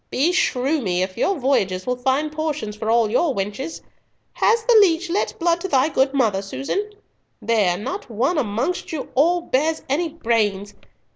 Beshrew 0.09 0.81
me, 0.81 1.03
if 1.03 1.15
your 1.15 1.35
voyages 1.39 1.85
will 1.85 1.95
find 1.95 2.31
portions 2.31 2.75
for 2.75 2.89
all 2.89 3.11
your 3.11 3.35
wenches! 3.35 3.81
Has 4.33 4.63
the 4.63 4.75
leech 4.81 5.11
let 5.11 5.37
blood 5.37 5.61
to 5.61 5.67
thy 5.67 5.89
good 5.89 6.11
mother, 6.11 6.41
Susan? 6.41 6.89
There! 7.39 7.77
not 7.77 8.09
one 8.09 8.39
amongst 8.39 8.91
you 8.91 9.09
all 9.13 9.41
bears 9.41 9.83
any 9.87 10.09
brains. 10.09 10.73